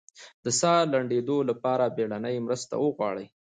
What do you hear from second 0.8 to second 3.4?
د لنډیدو لپاره بیړنۍ مرسته وغواړئ